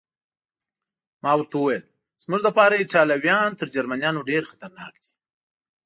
ما 1.23 1.31
ورته 1.35 1.55
وویل: 1.57 1.85
زموږ 2.23 2.41
لپاره 2.47 2.73
ایټالویان 2.75 3.49
تر 3.59 3.67
جرمنیانو 3.75 4.27
ډېر 4.29 4.43
خطرناک 4.51 4.93
دي. 5.03 5.09